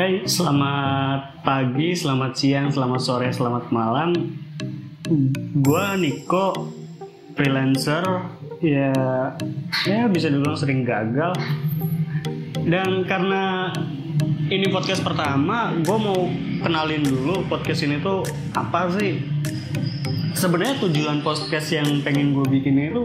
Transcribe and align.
Hai, 0.00 0.24
selamat 0.24 1.44
pagi, 1.44 1.92
selamat 1.92 2.32
siang, 2.32 2.72
selamat 2.72 3.00
sore, 3.04 3.28
selamat 3.28 3.68
malam. 3.68 4.16
Gua 5.60 5.92
Niko, 5.92 6.72
freelancer, 7.36 8.00
ya, 8.64 8.96
ya 9.84 10.08
bisa 10.08 10.32
dibilang 10.32 10.56
sering 10.56 10.88
gagal. 10.88 11.36
Dan 12.64 13.04
karena 13.04 13.76
ini 14.48 14.72
podcast 14.72 15.04
pertama, 15.04 15.76
gue 15.84 15.98
mau 16.00 16.32
kenalin 16.64 17.04
dulu 17.04 17.44
podcast 17.52 17.84
ini 17.84 18.00
tuh 18.00 18.24
apa 18.56 18.88
sih? 18.96 19.20
Sebenarnya 20.40 20.80
tujuan 20.80 21.20
podcast 21.20 21.68
yang 21.68 22.00
pengen 22.00 22.32
gue 22.32 22.48
bikin 22.48 22.80
itu 22.80 23.04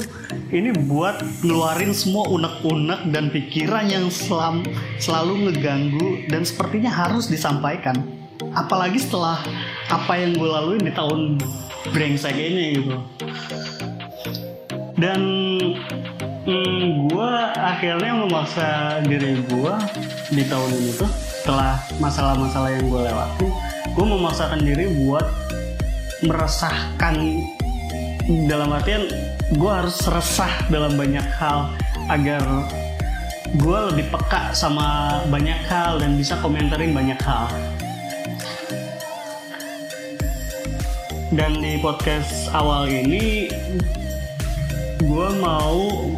ini 0.55 0.71
buat 0.87 1.19
ngeluarin 1.43 1.91
semua 1.91 2.31
unek-unek 2.31 3.11
dan 3.11 3.27
pikiran 3.27 3.91
yang 3.91 4.07
selam, 4.07 4.63
selalu 5.03 5.51
ngeganggu 5.51 6.31
dan 6.31 6.47
sepertinya 6.47 6.87
harus 6.87 7.27
disampaikan. 7.27 8.07
Apalagi 8.55 9.03
setelah 9.03 9.43
apa 9.91 10.15
yang 10.15 10.39
gue 10.39 10.47
laluin 10.47 10.79
di 10.79 10.95
tahun 10.95 11.35
brengsek 11.91 12.39
ini 12.39 12.79
gitu. 12.79 12.95
Dan 14.95 15.21
hmm, 16.47 17.11
gue 17.11 17.31
akhirnya 17.51 18.15
memaksa 18.15 19.03
diri 19.03 19.43
gue 19.43 19.73
di 20.31 20.43
tahun 20.47 20.71
ini 20.71 20.91
tuh 21.03 21.11
setelah 21.43 21.83
masalah-masalah 21.99 22.79
yang 22.79 22.87
gue 22.87 23.01
lewati, 23.11 23.47
gue 23.91 24.05
memaksakan 24.07 24.63
diri 24.63 24.87
buat 25.03 25.44
meresahkan. 26.23 27.15
Dalam 28.25 28.73
artian 28.73 29.05
gue 29.53 29.71
harus 29.71 29.99
resah 30.09 30.53
dalam 30.71 30.97
banyak 30.97 31.25
hal 31.37 31.75
agar 32.09 32.41
gue 33.53 33.79
lebih 33.93 34.09
peka 34.09 34.49
sama 34.55 35.21
banyak 35.29 35.59
hal 35.69 36.01
dan 36.01 36.17
bisa 36.17 36.39
komentarin 36.39 36.95
banyak 36.95 37.19
hal. 37.21 37.51
Dan 41.35 41.59
di 41.59 41.75
podcast 41.83 42.47
awal 42.55 42.87
ini 42.87 43.51
gue 45.03 45.27
mau 45.43 46.09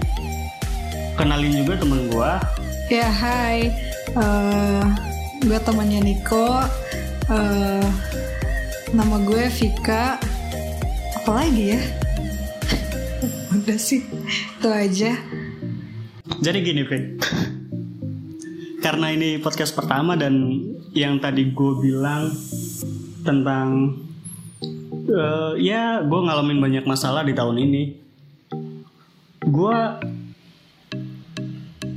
kenalin 1.17 1.65
juga 1.65 1.73
temen 1.81 2.05
gue 2.13 2.31
Ya 2.87 3.11
hai, 3.11 3.67
uh, 4.15 4.87
gue 5.43 5.59
temannya 5.59 6.07
Niko. 6.07 6.63
Uh, 7.27 7.83
nama 8.95 9.19
gue 9.19 9.43
Vika. 9.51 10.15
Apalagi 11.19 11.75
ya? 11.75 11.81
Udah 13.55 13.79
sih, 13.79 14.03
itu 14.03 14.69
aja. 14.69 15.11
Jadi 16.39 16.57
gini, 16.63 16.81
Vin. 16.87 17.19
Karena 18.79 19.11
ini 19.11 19.41
podcast 19.43 19.75
pertama 19.75 20.15
dan 20.15 20.63
yang 20.95 21.19
tadi 21.19 21.51
gue 21.51 21.73
bilang 21.83 22.31
tentang 23.27 23.99
uh, 25.11 25.51
ya 25.59 25.99
gue 25.99 26.19
ngalamin 26.23 26.63
banyak 26.63 26.85
masalah 26.87 27.27
di 27.27 27.35
tahun 27.35 27.57
ini. 27.59 27.83
Gue 29.43 29.79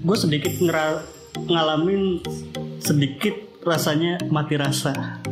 gue 0.01 0.17
sedikit 0.19 0.59
ngalamin 1.47 2.19
sedikit 2.83 3.39
rasanya 3.63 4.19
mati 4.27 4.59
rasa. 4.59 5.23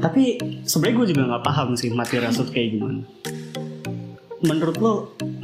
Tapi 0.00 0.40
sebenarnya 0.64 0.96
gue 0.96 1.06
juga 1.12 1.22
nggak 1.28 1.44
paham 1.44 1.68
sih 1.76 1.92
mati 1.92 2.16
rasa 2.16 2.40
tuh 2.40 2.52
kayak 2.56 2.68
gimana. 2.72 3.02
Menurut 4.40 4.76
lo 4.80 4.92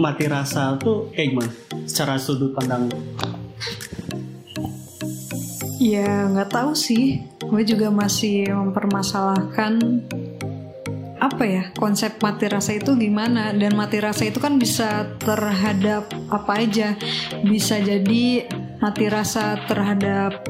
mati 0.00 0.24
rasa 0.24 0.80
tuh 0.80 1.12
kayak 1.12 1.28
gimana? 1.36 1.52
Secara 1.84 2.16
sudut 2.16 2.56
pandang 2.56 2.88
lo? 2.88 2.98
Ya 5.77 6.24
nggak 6.32 6.50
tahu 6.50 6.72
sih. 6.72 7.20
Gue 7.44 7.62
juga 7.62 7.92
masih 7.92 8.48
mempermasalahkan 8.48 9.78
apa 11.16 11.45
ya 11.48 11.62
konsep 11.77 12.20
mati 12.20 12.45
rasa 12.46 12.77
itu 12.77 12.92
gimana 12.92 13.50
dan 13.56 13.72
mati 13.72 13.98
rasa 13.98 14.28
itu 14.28 14.36
kan 14.36 14.61
bisa 14.61 15.16
terhadap 15.16 16.12
apa 16.28 16.52
aja 16.61 16.92
bisa 17.40 17.80
jadi 17.80 18.46
mati 18.78 19.08
rasa 19.08 19.56
terhadap 19.64 20.45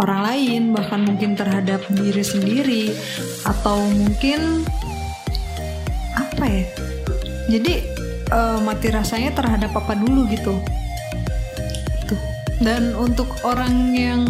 orang 0.00 0.20
lain 0.24 0.62
bahkan 0.72 1.04
mungkin 1.04 1.36
terhadap 1.36 1.84
diri 1.92 2.24
sendiri 2.24 2.84
atau 3.44 3.82
mungkin 3.92 4.64
apa 6.16 6.44
ya 6.48 6.64
jadi 7.50 7.74
uh, 8.32 8.58
mati 8.64 8.88
rasanya 8.88 9.34
terhadap 9.36 9.74
apa 9.76 9.92
dulu 9.98 10.24
gitu 10.30 10.56
tuh 12.08 12.20
dan 12.62 12.94
untuk 12.96 13.28
orang 13.44 13.92
yang 13.92 14.22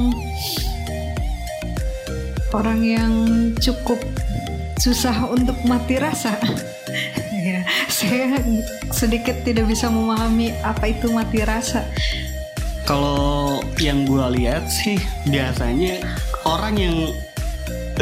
orang 2.52 2.80
yang 2.84 3.12
cukup 3.56 3.98
susah 4.82 5.30
untuk 5.30 5.56
mati 5.62 5.96
rasa. 5.96 6.36
ya, 7.46 7.62
saya 7.86 8.38
sedikit 8.90 9.46
tidak 9.46 9.70
bisa 9.70 9.88
memahami 9.88 10.52
apa 10.66 10.90
itu 10.92 11.06
mati 11.10 11.40
rasa. 11.46 11.86
Kalau 12.82 13.62
yang 13.78 14.04
gue 14.04 14.26
lihat 14.38 14.66
sih 14.68 14.98
biasanya 15.30 16.02
orang 16.44 16.74
yang 16.76 16.96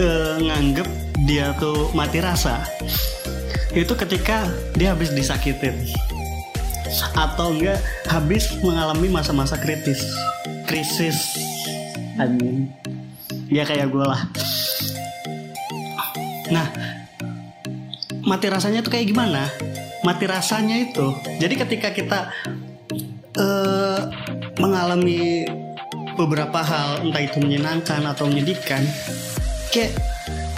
uh, 0.01 0.37
nganggep 0.41 0.89
dia 1.29 1.53
tuh 1.61 1.93
mati 1.93 2.19
rasa 2.25 2.65
itu 3.77 3.93
ketika 3.95 4.51
dia 4.75 4.97
habis 4.97 5.15
disakitin. 5.15 5.77
Atau 7.15 7.55
enggak 7.55 7.79
habis 8.11 8.51
mengalami 8.65 9.07
masa-masa 9.13 9.55
kritis. 9.55 10.03
Krisis. 10.67 11.19
Mean 12.19 12.69
ya 13.51 13.67
kayak 13.67 13.91
gue 13.91 14.05
lah. 14.07 14.23
Nah, 16.55 16.67
mati 18.25 18.47
rasanya 18.47 18.81
tuh 18.83 18.95
kayak 18.95 19.11
gimana? 19.11 19.51
Mati 20.07 20.25
rasanya 20.25 20.81
itu, 20.81 21.13
jadi 21.37 21.55
ketika 21.61 21.93
kita 21.93 22.19
uh, 23.37 24.01
mengalami 24.61 25.49
beberapa 26.15 26.61
hal, 26.61 27.01
entah 27.01 27.25
itu 27.25 27.41
menyenangkan 27.41 28.05
atau 28.05 28.29
menyedihkan, 28.29 28.85
kayak 29.73 29.97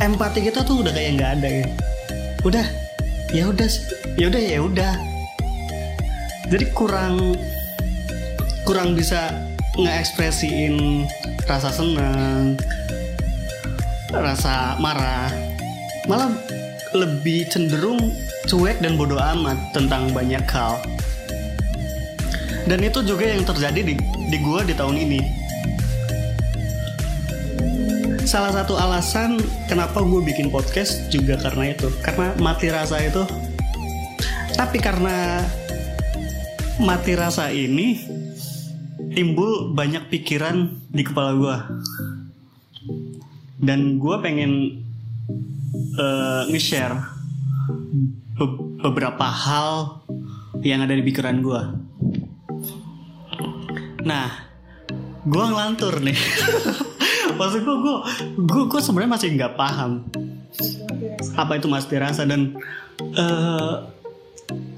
empati 0.02 0.42
kita 0.42 0.66
tuh 0.66 0.82
udah 0.82 0.90
kayak 0.90 1.10
nggak 1.16 1.32
ada 1.38 1.48
ya. 1.62 1.66
Udah, 2.42 2.66
ya 3.30 3.44
udah, 3.46 3.68
ya 4.18 4.26
udah, 4.26 4.42
ya 4.42 4.58
udah. 4.60 4.92
Jadi 6.50 6.64
kurang 6.74 7.38
kurang 8.66 8.98
bisa 8.98 9.30
ngekspresiin 9.78 11.06
rasa 11.46 11.70
senang, 11.70 12.58
rasa 14.12 14.76
marah, 14.82 15.32
malah 16.04 16.28
lebih 16.92 17.48
cenderung 17.48 17.98
cuek 18.50 18.82
dan 18.84 19.00
bodoh 19.00 19.16
amat 19.16 19.56
tentang 19.72 20.12
banyak 20.12 20.44
hal. 20.50 20.76
Dan 22.66 22.78
itu 22.86 23.02
juga 23.02 23.26
yang 23.26 23.42
terjadi 23.42 23.80
di, 23.82 23.94
di 24.30 24.38
gue 24.38 24.60
di 24.66 24.74
tahun 24.74 24.96
ini. 24.96 25.20
Salah 28.22 28.54
satu 28.54 28.78
alasan 28.78 29.42
kenapa 29.66 30.00
gue 30.00 30.20
bikin 30.22 30.48
podcast 30.48 31.10
juga 31.10 31.36
karena 31.42 31.74
itu. 31.74 31.90
Karena 32.06 32.32
mati 32.38 32.70
rasa 32.70 33.02
itu. 33.02 33.26
Tapi 34.54 34.78
karena 34.78 35.42
mati 36.78 37.18
rasa 37.18 37.50
ini 37.50 37.98
timbul 39.12 39.74
banyak 39.74 40.08
pikiran 40.08 40.70
di 40.88 41.02
kepala 41.02 41.30
gue. 41.34 41.56
Dan 43.62 43.98
gue 43.98 44.16
pengen 44.22 44.82
uh, 45.98 46.42
nge-share 46.50 46.98
be 48.38 48.46
beberapa 48.82 49.22
hal 49.22 50.02
yang 50.66 50.82
ada 50.82 50.94
di 50.94 51.06
pikiran 51.06 51.38
gue. 51.38 51.62
Nah, 54.02 54.28
gue 55.26 55.44
ngelantur 55.46 56.02
nih. 56.02 56.18
Maksud 57.38 57.60
gue, 57.64 57.76
gue, 57.80 57.96
gue, 58.38 58.62
gue 58.68 58.80
sebenarnya 58.82 59.12
masih 59.16 59.28
nggak 59.34 59.54
paham 59.56 60.04
apa 61.36 61.56
itu 61.56 61.66
mas 61.68 61.88
dirasa 61.88 62.28
dan 62.28 62.56
uh, 63.16 63.88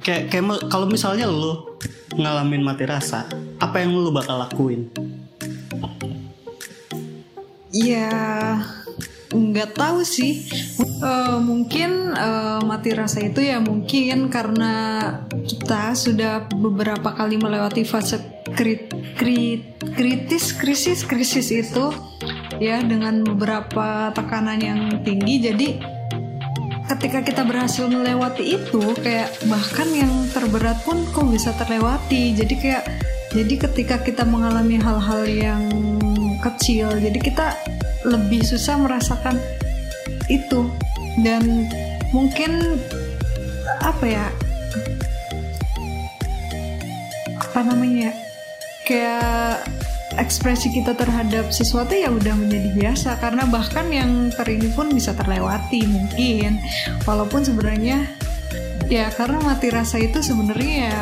kayak 0.05 0.31
kayak 0.31 0.71
kalau 0.71 0.87
misalnya 0.87 1.26
lo 1.26 1.79
ngalamin 2.15 2.62
mati 2.62 2.87
rasa, 2.87 3.26
apa 3.59 3.82
yang 3.82 3.99
lo 3.99 4.15
bakal 4.15 4.38
lakuin? 4.38 4.87
Ya, 7.75 8.62
nggak 9.35 9.75
tahu 9.75 10.06
sih 10.06 10.47
uh, 11.03 11.43
mungkin 11.43 12.15
uh, 12.15 12.62
mati 12.62 12.94
rasa 12.94 13.19
itu 13.19 13.43
ya 13.43 13.59
mungkin 13.59 14.31
karena 14.31 15.03
kita 15.43 15.99
sudah 15.99 16.47
beberapa 16.55 17.11
kali 17.19 17.35
melewati 17.35 17.82
fase 17.82 18.23
krit, 18.55 18.89
krit, 19.19 19.62
kritis 19.99 20.55
krisis 20.55 21.03
krisis 21.03 21.51
itu 21.51 21.91
ya 22.62 22.81
dengan 22.81 23.27
beberapa 23.27 24.15
tekanan 24.15 24.62
yang 24.62 24.81
tinggi. 25.03 25.43
Jadi 25.43 25.69
ketika 26.89 27.21
kita 27.21 27.43
berhasil 27.43 27.91
melewati 27.91 28.56
itu 28.56 28.83
kayak 29.03 29.35
bahkan 29.51 29.91
yang 29.91 30.12
terberat 30.31 30.81
pun 30.87 31.03
kok 31.11 31.27
bisa 31.29 31.51
terlewati. 31.59 32.33
Jadi 32.33 32.55
kayak 32.56 32.85
Jadi 33.35 33.59
ketika 33.59 33.99
kita 33.99 34.23
mengalami 34.23 34.79
hal-hal 34.79 35.27
yang 35.27 35.67
kecil, 36.39 36.87
jadi 37.03 37.19
kita 37.19 37.59
lebih 38.06 38.47
susah 38.47 38.79
merasakan 38.79 39.35
itu. 40.31 40.71
Dan 41.19 41.67
mungkin 42.15 42.79
apa 43.83 44.06
ya 44.06 44.27
apa 47.43 47.59
namanya 47.67 48.06
ya, 48.06 48.12
kayak 48.84 49.64
ekspresi 50.14 50.70
kita 50.70 50.94
terhadap 50.94 51.50
sesuatu 51.50 51.90
ya 51.96 52.12
udah 52.12 52.34
menjadi 52.38 52.70
biasa. 52.76 53.19
Karena 53.19 53.48
bahkan 53.48 53.90
yang 53.90 54.31
terini 54.31 54.70
pun 54.70 54.92
bisa 54.92 55.16
terlewati 55.16 55.82
mungkin. 55.88 56.60
Walaupun 57.08 57.42
sebenarnya 57.42 58.06
ya 58.86 59.08
karena 59.10 59.40
mati 59.40 59.72
rasa 59.72 59.96
itu 59.96 60.20
sebenarnya 60.20 60.92
ya 60.92 61.00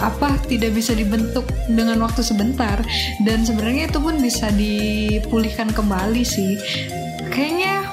apa 0.00 0.40
tidak 0.48 0.72
bisa 0.72 0.96
dibentuk 0.96 1.46
dengan 1.70 2.00
waktu 2.02 2.24
sebentar. 2.24 2.80
Dan 3.22 3.46
sebenarnya 3.46 3.92
itu 3.92 3.98
pun 4.02 4.18
bisa 4.18 4.50
dipulihkan 4.50 5.70
kembali 5.70 6.24
sih. 6.26 6.58
Kayaknya 7.30 7.86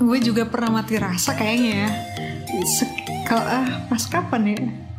gue 0.00 0.18
juga 0.20 0.48
pernah 0.48 0.82
mati 0.82 0.98
rasa 0.98 1.38
kayaknya 1.38 1.72
ya. 1.86 1.90
Kalau 3.24 3.46
ah 3.46 3.86
pas 3.86 4.02
kapan 4.10 4.42
ya 4.50 4.89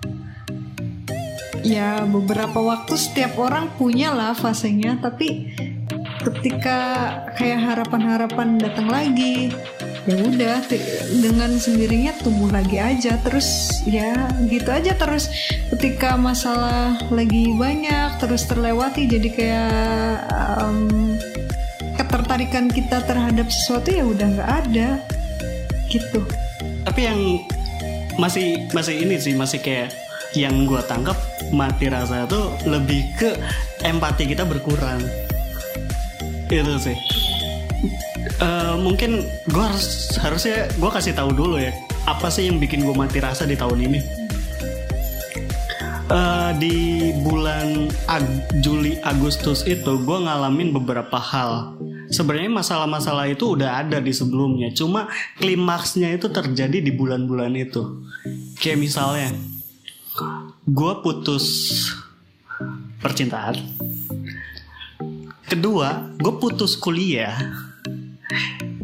ya 1.62 2.04
beberapa 2.06 2.58
waktu 2.60 2.94
setiap 2.98 3.38
orang 3.38 3.70
punya 3.78 4.14
lah 4.14 4.34
fasenya 4.34 4.98
tapi 5.02 5.54
ketika 6.22 6.78
kayak 7.34 7.60
harapan-harapan 7.66 8.62
datang 8.62 8.90
lagi 8.90 9.50
ya 10.10 10.18
udah 10.18 10.58
dengan 11.22 11.58
sendirinya 11.62 12.14
tumbuh 12.26 12.50
lagi 12.50 12.82
aja 12.82 13.22
terus 13.22 13.82
ya 13.86 14.30
gitu 14.50 14.70
aja 14.74 14.98
terus 14.98 15.30
ketika 15.74 16.18
masalah 16.18 16.98
lagi 17.14 17.54
banyak 17.54 18.18
terus 18.18 18.50
terlewati 18.50 19.06
jadi 19.06 19.30
kayak 19.30 19.78
um, 20.34 21.18
ketertarikan 22.02 22.66
kita 22.68 23.06
terhadap 23.06 23.48
sesuatu 23.54 23.94
ya 23.94 24.04
udah 24.04 24.28
nggak 24.36 24.52
ada 24.66 24.90
gitu. 25.92 26.24
Tapi 26.88 27.02
yang 27.04 27.20
masih 28.18 28.68
masih 28.72 28.96
ini 29.06 29.16
sih 29.20 29.34
masih 29.38 29.60
kayak 29.62 29.94
yang 30.36 30.64
gue 30.64 30.80
tangkap 30.88 31.18
mati 31.52 31.92
rasa 31.92 32.24
itu 32.24 32.42
lebih 32.68 33.04
ke 33.20 33.36
empati 33.84 34.32
kita 34.32 34.48
berkurang. 34.48 35.00
Itu 36.48 36.76
sih. 36.80 36.96
Uh, 38.42 38.78
mungkin 38.82 39.26
gue 39.50 39.64
harus 39.64 40.18
harusnya 40.22 40.70
gue 40.74 40.90
kasih 40.90 41.14
tahu 41.14 41.34
dulu 41.34 41.58
ya 41.62 41.74
apa 42.10 42.34
sih 42.34 42.50
yang 42.50 42.58
bikin 42.58 42.82
gue 42.86 42.94
mati 42.94 43.22
rasa 43.22 43.46
di 43.46 43.54
tahun 43.54 43.86
ini? 43.86 44.00
Uh, 46.12 46.52
di 46.60 46.76
bulan 47.24 47.88
Ag 48.12 48.26
Juli 48.60 49.00
Agustus 49.00 49.64
itu 49.64 49.96
gue 50.02 50.18
ngalamin 50.28 50.76
beberapa 50.76 51.16
hal. 51.16 51.80
Sebenarnya 52.12 52.52
masalah-masalah 52.52 53.32
itu 53.32 53.56
udah 53.56 53.80
ada 53.80 54.04
di 54.04 54.12
sebelumnya 54.12 54.68
cuma 54.76 55.08
klimaksnya 55.40 56.12
itu 56.12 56.28
terjadi 56.28 56.84
di 56.84 56.92
bulan-bulan 56.92 57.56
itu. 57.56 58.04
Kayak 58.60 58.84
misalnya 58.84 59.32
gue 60.72 60.94
putus 61.04 61.48
percintaan. 63.04 63.60
Kedua 65.44 66.16
gue 66.16 66.34
putus 66.40 66.80
kuliah. 66.80 67.36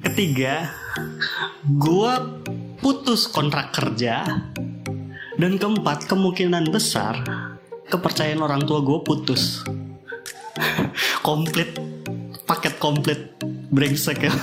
Ketiga 0.03 0.67
gue 1.63 2.11
putus 2.83 3.31
kontrak 3.31 3.71
kerja. 3.71 4.27
Dan 5.37 5.55
keempat 5.55 6.11
kemungkinan 6.11 6.73
besar 6.75 7.23
kepercayaan 7.87 8.43
orang 8.43 8.67
tua 8.67 8.83
gue 8.83 8.99
putus. 9.07 9.63
Komplit 11.27 11.71
paket 12.43 12.75
komplit 12.83 13.39
brengsek 13.71 14.27
ya. 14.27 14.33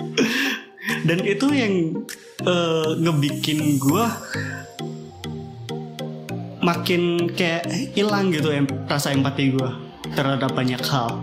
Dan 1.06 1.22
itu 1.22 1.46
yang 1.54 1.74
uh, 2.42 2.98
ngebikin 2.98 3.78
gue 3.78 4.04
makin 6.70 7.26
kayak 7.34 7.66
hilang 7.98 8.30
gitu 8.30 8.54
em 8.54 8.62
rasa 8.86 9.10
empati 9.10 9.50
gue 9.50 9.70
terhadap 10.14 10.54
banyak 10.54 10.78
hal. 10.86 11.18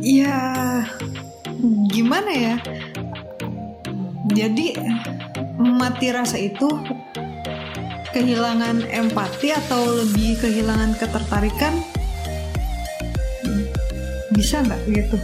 Ya 0.00 0.40
gimana 1.92 2.32
ya? 2.32 2.56
Jadi 4.32 4.80
mati 5.60 6.08
rasa 6.08 6.40
itu 6.40 6.72
kehilangan 8.16 8.88
empati 8.88 9.52
atau 9.52 9.84
lebih 10.00 10.40
kehilangan 10.40 10.96
ketertarikan? 10.96 11.76
Bisa 14.32 14.64
nggak 14.64 14.80
gitu? 14.88 15.16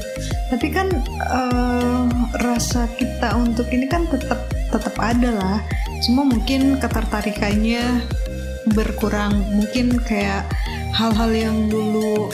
Tapi 0.52 0.66
kan 0.68 0.92
uh, 1.24 2.04
rasa 2.36 2.84
kita 3.00 3.32
untuk 3.32 3.64
ini 3.72 3.88
kan 3.88 4.04
tetap 4.12 4.44
tetap 4.68 4.92
ada 5.00 5.30
lah. 5.32 5.58
Cuma 6.04 6.26
mungkin 6.26 6.80
ketertarikannya 6.80 8.04
berkurang. 8.70 9.42
Mungkin 9.50 9.98
kayak 10.06 10.46
hal-hal 10.94 11.30
yang 11.34 11.58
dulu 11.66 12.30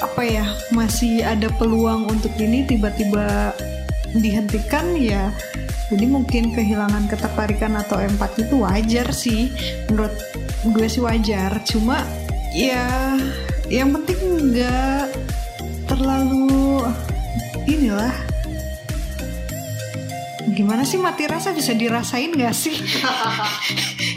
apa 0.00 0.24
ya 0.24 0.44
masih 0.72 1.20
ada 1.20 1.52
peluang 1.60 2.08
untuk 2.08 2.32
ini 2.40 2.64
tiba-tiba 2.64 3.52
dihentikan 4.16 4.96
ya. 4.96 5.28
Jadi 5.90 6.06
mungkin 6.06 6.54
kehilangan 6.54 7.10
ketertarikan 7.10 7.74
atau 7.74 7.98
empati 7.98 8.46
itu 8.46 8.62
wajar 8.62 9.10
sih. 9.10 9.50
Menurut 9.90 10.14
gue 10.64 10.86
sih 10.86 11.02
wajar. 11.02 11.60
Cuma 11.66 12.06
ya 12.54 13.18
yang 13.66 13.94
penting 13.94 14.50
nggak 14.50 15.10
terlalu 15.90 16.86
inilah 17.66 18.29
gimana 20.60 20.84
sih 20.84 21.00
mati 21.00 21.24
rasa 21.24 21.56
bisa 21.56 21.72
dirasain 21.72 22.36
gak 22.36 22.52
sih? 22.52 22.76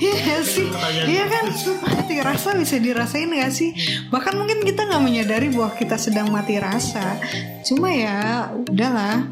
Iya 0.04 0.44
sih, 0.44 0.68
iya 1.08 1.24
kan 1.32 1.48
mati 1.80 2.20
rasa 2.20 2.60
bisa 2.60 2.76
dirasain 2.76 3.32
gak 3.32 3.56
sih? 3.56 3.72
Bahkan 4.12 4.36
mungkin 4.36 4.68
kita 4.68 4.84
nggak 4.84 5.00
menyadari 5.00 5.48
bahwa 5.48 5.72
kita 5.80 5.96
sedang 5.96 6.28
mati 6.28 6.60
rasa. 6.60 7.16
Cuma 7.64 7.88
ya 7.88 8.52
udahlah, 8.52 9.24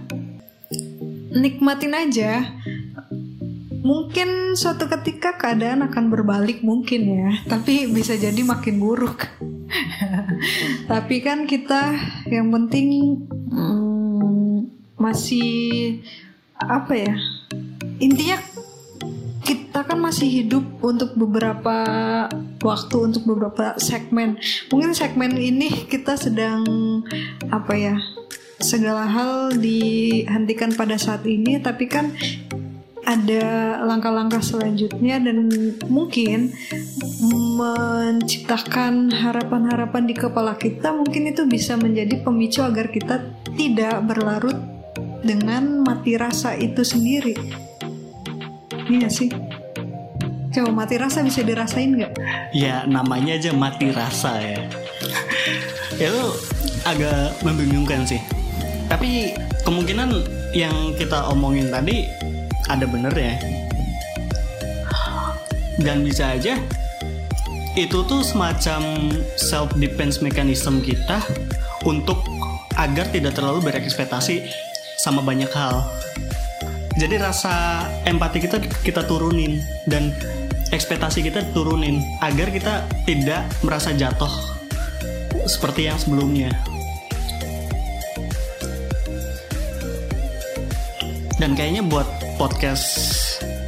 nikmatin 1.35 1.91
aja. 1.91 2.55
Mungkin 3.83 4.55
suatu 4.55 4.87
ketika 4.87 5.35
keadaan 5.35 5.83
akan 5.91 6.07
berbalik 6.07 6.63
mungkin 6.63 7.01
ya, 7.19 7.29
tapi 7.51 7.91
bisa 7.91 8.15
jadi 8.15 8.39
makin 8.39 8.79
buruk. 8.79 9.27
tapi 10.91 11.19
kan 11.19 11.43
kita 11.43 11.99
yang 12.31 12.47
penting 12.47 13.19
hmm, 13.51 14.71
masih 14.95 15.99
apa 16.65 16.93
ya? 16.93 17.15
Intinya 18.01 18.37
kita 19.41 19.87
kan 19.87 19.97
masih 19.97 20.29
hidup 20.29 20.63
untuk 20.85 21.17
beberapa 21.17 21.77
waktu 22.61 22.95
untuk 23.01 23.23
beberapa 23.25 23.77
segmen. 23.81 24.37
Mungkin 24.69 24.93
segmen 24.93 25.33
ini 25.37 25.89
kita 25.89 26.17
sedang 26.17 26.63
apa 27.49 27.73
ya 27.73 27.95
segala 28.61 29.09
hal 29.09 29.57
dihentikan 29.57 30.77
pada 30.77 30.95
saat 30.95 31.25
ini 31.25 31.57
tapi 31.57 31.89
kan 31.89 32.13
ada 33.01 33.81
langkah-langkah 33.81 34.39
selanjutnya 34.39 35.17
dan 35.17 35.49
mungkin 35.89 36.53
menciptakan 37.57 39.09
harapan-harapan 39.09 40.05
di 40.05 40.13
kepala 40.13 40.53
kita 40.55 40.93
mungkin 40.93 41.33
itu 41.33 41.49
bisa 41.49 41.75
menjadi 41.75 42.21
pemicu 42.21 42.61
agar 42.61 42.93
kita 42.93 43.25
tidak 43.57 44.05
berlarut 44.05 44.55
dengan 45.21 45.85
mati 45.85 46.17
rasa 46.17 46.57
itu 46.57 46.81
sendiri. 46.81 47.37
Iya 48.89 49.07
sih. 49.07 49.29
Coba 50.51 50.83
mati 50.83 50.99
rasa 50.99 51.23
bisa 51.23 51.45
dirasain 51.45 51.95
nggak? 51.95 52.11
Ya 52.51 52.83
namanya 52.83 53.39
aja 53.39 53.55
mati 53.55 53.93
rasa 53.95 54.35
ya. 54.41 54.59
itu 56.01 56.23
agak 56.83 57.39
membingungkan 57.45 58.03
sih. 58.03 58.19
Tapi 58.91 59.31
kemungkinan 59.63 60.11
yang 60.51 60.91
kita 60.99 61.31
omongin 61.31 61.71
tadi 61.71 62.03
ada 62.67 62.83
bener 62.83 63.13
ya. 63.15 63.35
Dan 65.79 66.03
bisa 66.03 66.35
aja 66.35 66.59
itu 67.79 68.03
tuh 68.03 68.19
semacam 68.19 69.15
self 69.39 69.71
defense 69.79 70.19
mechanism 70.19 70.83
kita 70.83 71.23
untuk 71.87 72.19
agar 72.75 73.07
tidak 73.07 73.39
terlalu 73.39 73.71
berekspektasi 73.71 74.43
sama 75.01 75.25
banyak 75.25 75.49
hal. 75.49 75.81
Jadi 76.93 77.17
rasa 77.17 77.89
empati 78.05 78.37
kita 78.37 78.61
kita 78.85 79.01
turunin 79.09 79.57
dan 79.89 80.13
ekspektasi 80.69 81.25
kita 81.25 81.41
turunin 81.57 82.05
agar 82.21 82.53
kita 82.53 82.85
tidak 83.09 83.49
merasa 83.65 83.89
jatuh 83.97 84.29
seperti 85.49 85.89
yang 85.89 85.97
sebelumnya. 85.97 86.53
Dan 91.41 91.57
kayaknya 91.57 91.81
buat 91.81 92.05
podcast 92.37 93.17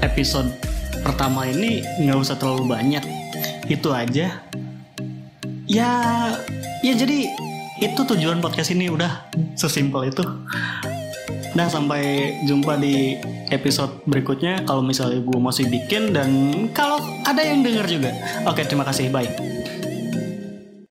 episode 0.06 0.54
pertama 1.02 1.50
ini 1.50 1.82
nggak 2.06 2.22
usah 2.22 2.38
terlalu 2.38 2.70
banyak 2.78 3.02
itu 3.68 3.90
aja 3.92 4.40
ya 5.68 5.92
ya 6.84 6.94
jadi 6.94 7.28
itu 7.82 8.02
tujuan 8.08 8.40
podcast 8.40 8.72
ini 8.72 8.88
udah 8.88 9.28
sesimpel 9.58 10.08
itu 10.08 10.24
Nah 11.54 11.70
sampai 11.70 12.34
jumpa 12.50 12.82
di 12.82 13.18
episode 13.54 14.02
berikutnya 14.10 14.66
kalau 14.66 14.82
misalnya 14.82 15.22
gue 15.22 15.40
masih 15.40 15.70
bikin 15.70 16.10
dan 16.10 16.30
kalau 16.74 16.98
ada 17.26 17.42
yang 17.46 17.62
denger 17.62 17.86
juga. 17.86 18.12
Oke 18.50 18.66
terima 18.66 18.82
kasih 18.86 19.14
bye. 19.14 19.30